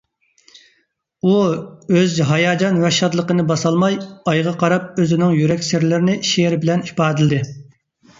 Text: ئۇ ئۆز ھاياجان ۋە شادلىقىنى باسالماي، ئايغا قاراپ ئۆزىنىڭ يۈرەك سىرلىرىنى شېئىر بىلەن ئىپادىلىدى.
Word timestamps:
ئۇ 1.25 1.33
ئۆز 1.99 2.15
ھاياجان 2.29 2.79
ۋە 2.83 2.89
شادلىقىنى 2.99 3.45
باسالماي، 3.51 3.97
ئايغا 4.31 4.53
قاراپ 4.63 4.97
ئۆزىنىڭ 5.03 5.35
يۈرەك 5.41 5.67
سىرلىرىنى 5.69 6.17
شېئىر 6.31 6.57
بىلەن 6.65 6.83
ئىپادىلىدى. 6.89 7.43